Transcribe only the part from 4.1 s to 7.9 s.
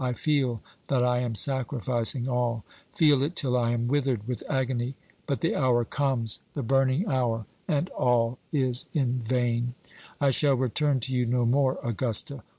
with agony; but the hour comes the burning hour, and